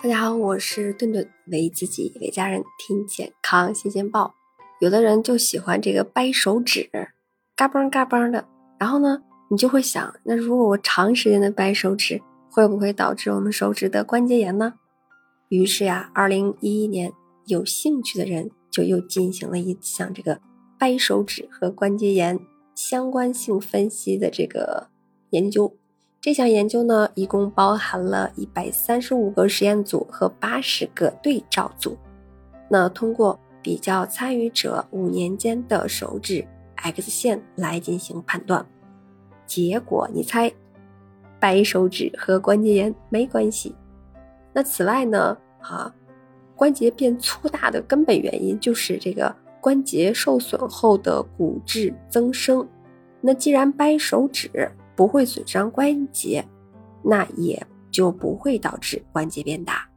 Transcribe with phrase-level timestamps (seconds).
[0.00, 4.32] 大家好，我是顿顿，为自己为家人听健康新鲜报。
[4.80, 6.88] 有的人就喜欢这个掰手指，
[7.56, 8.46] 嘎嘣嘎嘣的。
[8.78, 9.20] 然后呢，
[9.50, 14.74] 你就会想，那如果我长时间的掰手指，会不会导致我们手指的关节炎呢？
[15.48, 17.12] 于是呀，二零一一年，
[17.46, 20.40] 有兴趣的人就又进行了一项这个
[20.78, 22.38] 掰手指和关节炎
[22.76, 24.90] 相关性分析的这个
[25.30, 25.76] 研究。
[26.20, 31.96] 这项研究呢，一共包含了一百三十五个实验组和八十个对照组。
[32.68, 36.44] 那通过比较参与者五年间的手指
[36.74, 38.66] X 线来进行判断，
[39.46, 40.52] 结果你猜，
[41.38, 43.76] 掰手指和关节炎没关系。
[44.52, 45.94] 那此外呢，啊，
[46.56, 52.66] 关节变粗大的根本原因就是这个关节受损后的骨质增生。
[53.20, 54.50] 那既然掰手指，
[54.98, 56.44] 不会损伤关节，
[57.04, 59.88] 那也就不会导致关节变大。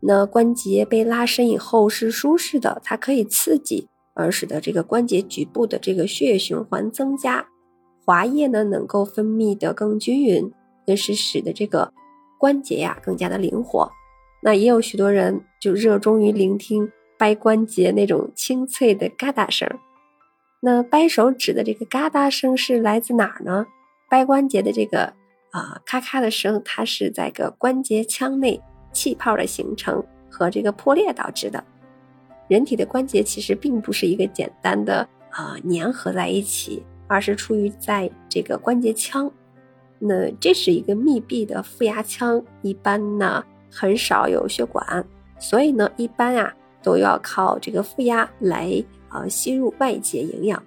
[0.00, 7.46] 那关节被拉伸以后是舒适的，它可以刺激，而使得这个关节局部的这个血液循环增加，
[8.04, 10.52] 滑液呢能够分泌的更均匀，
[10.88, 11.92] 那是使得这个
[12.36, 13.88] 关节呀更加的灵活。
[14.42, 19.70] 那也有许多人就热衷于聆听掰关节那种清脆的嘎哒声。
[20.58, 23.66] 那掰手指的这个嘎哒声是来自哪儿呢？
[24.08, 25.12] 掰关节的这个
[25.50, 28.60] 啊咔咔的声，它是在个关节腔内
[28.92, 31.62] 气泡的形成和这个破裂导致的。
[32.48, 39.30] 人体的关节其实并不是一个简单的啊粘合在一起，而是出于在这个关节腔。
[39.98, 45.04] 那这是一个密闭的负压腔，一般呢很少有血管，
[45.38, 50.62] 所以呢一般啊都要靠这个负压来啊吸入外界营养。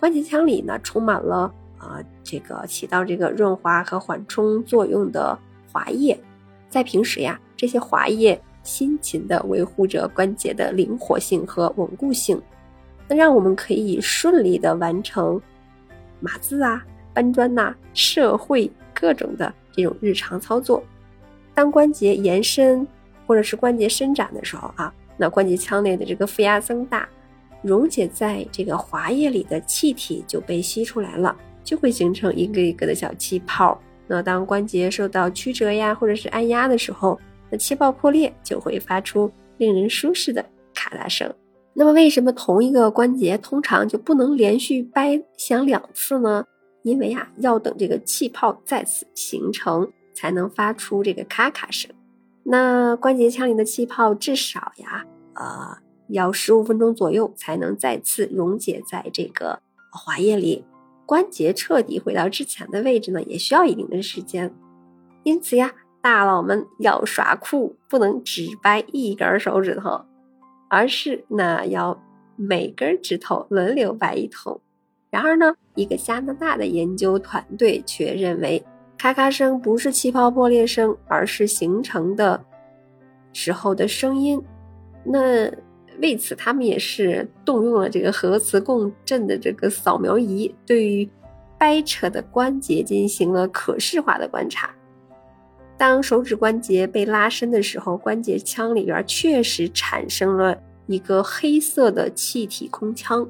[0.00, 1.52] 关节腔里呢充满了。
[1.82, 5.36] 啊，这个起到这个润滑和缓冲作用的
[5.72, 6.16] 滑液，
[6.68, 12.40] 在平时呀，这些滑液辛勤地维护着关节的灵活性和稳固性，
[13.08, 15.42] 那让我们可以顺利地完成
[16.20, 20.80] 码字啊、搬砖呐、社会各种的这种日常操作。
[21.52, 22.86] 当关节延伸
[23.26, 27.08] 或者是关节伸展的时候啊，那关节腔内的这个负压增大，
[27.60, 31.36] 溶解在这个滑液里的气体就被吸出来了。
[31.64, 33.80] 就会形成一个一个的小气泡。
[34.06, 37.18] 那当关节受到曲折呀，或者是按压的时候，
[37.50, 41.32] 那气泡破裂就会发出令人舒适的咔嗒声。
[41.74, 46.44] 那么，为什么同一个关节通常就不能连续掰响两次呢？
[46.82, 51.90] 因为啊，要等这个气泡再次形成，才能发出这个咔咔声。
[52.44, 60.64] 那关节腔里的气泡至少呀，呃，要十五分钟左右才能再次溶解在这个滑液里。
[61.12, 64.50] 关节彻底回到之前的位置呢，也需要一定的时间。
[65.24, 70.06] 因此呀，大佬们要耍酷，不能只掰一根手指头，
[70.70, 72.02] 而是那要
[72.34, 74.58] 每根指头轮流掰一通。
[75.10, 78.64] 然而呢，一个加拿大的研究团队却认为，
[78.96, 82.42] 咔咔声不是气泡破裂声，而是形成的
[83.34, 84.42] 时候的声音。
[85.04, 85.52] 那。
[86.02, 91.08] 为此，他们也是动用了这个核磁共振的这个扫描仪，对于
[91.56, 94.74] 掰扯的关节进行了可视化的观察。
[95.78, 103.24] 当手指关节被拉伸的时候，关节腔里边确实产生了一个黑色的气体空腔。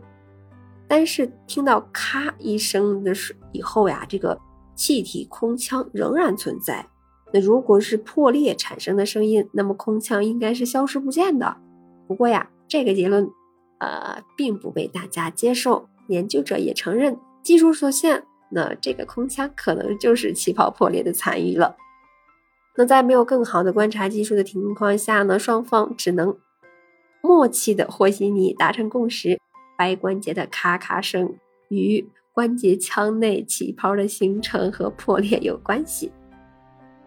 [0.89, 4.39] 但是听到咔一声的时以后呀，这个
[4.75, 6.87] 气体空腔仍然存在。
[7.35, 11.55] 那如果是破裂产生的声音，那么空腔应该是消失不见的。
[12.09, 12.49] 不过呀。
[12.73, 13.31] 这个结论，
[13.81, 15.91] 呃，并不被大家接受。
[16.09, 21.77] 研究者也承认技术所限，那这个空腔可能就是气泡破裂的残余了。
[22.79, 26.35] 那在没有更好的观察技术的情况下呢，双方只能
[27.21, 29.39] 默契的和稀泥达成共识：
[29.77, 31.37] 掰关节的咔咔声
[31.69, 36.11] 与关节腔内气泡的形成和破裂有关系。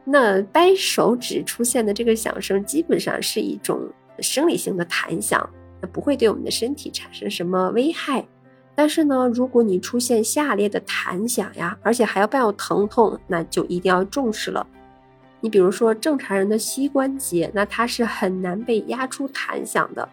[0.03, 3.91] 那掰手指出现的这个响声，基本上是一种。
[4.19, 5.49] 生理性的弹响，
[5.81, 8.25] 那不会对我们的身体产生什么危害。
[8.75, 14.67] 但是呢，如果你出现下列的弹响呀，而且还要伴有疼痛，那就一定要重视了。
[15.39, 20.07] 你比如说，正常人的膝关节，那它是很难被压出弹响的。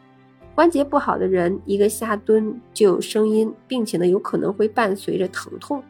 [0.54, 5.82] 关节不好的人，一个下蹲就有声音，并且呢，有可能会伴随着疼痛。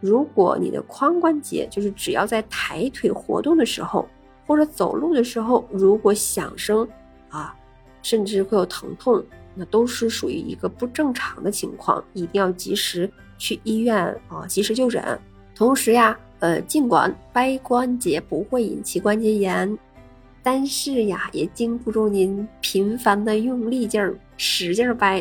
[0.00, 4.06] 如果你的髋关节，就是只要在抬腿活动的时候，
[4.46, 6.86] 或者走路的时候，如果响声，
[7.34, 7.52] 啊，
[8.00, 9.20] 甚至会有疼痛，
[9.56, 13.96] 那都是属于一个不正常的情况，一定要及时去医院
[14.28, 15.02] 啊，及时就诊。
[15.52, 19.76] 同时呀，呃，尽管掰关节不会引起关节炎，
[20.44, 25.20] 但是呀，也经不住您频繁的用力劲儿，使劲掰。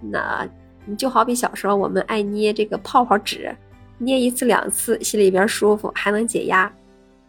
[0.00, 0.48] 那
[0.84, 3.52] 你就好比小时候我们爱捏这个泡泡纸，
[3.98, 6.72] 捏一次两次，心里边舒服，还能解压。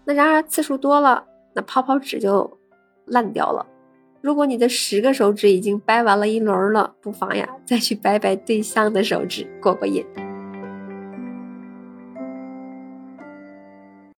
[0.06, 1.24] 那然而次数多了，
[1.54, 2.60] 那泡泡纸就
[3.06, 3.66] 烂掉了。
[4.24, 10.06] 如果你的十个手指已经掰完了一轮了，不妨呀再去掰掰对象的手指，过过瘾。